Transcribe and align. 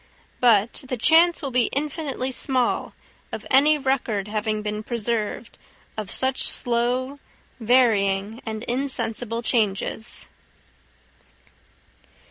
But 0.39 0.83
the 0.87 0.97
chance 0.97 1.43
will 1.43 1.51
be 1.51 1.65
infinitely 1.71 2.31
small 2.31 2.95
of 3.31 3.45
any 3.51 3.77
record 3.77 4.27
having 4.27 4.63
been 4.63 4.81
preserved 4.81 5.59
of 5.95 6.11
such 6.11 6.49
slow, 6.49 7.19
varying, 7.59 8.41
and 8.43 8.63
insensible 8.63 9.43
changes. 9.43 10.27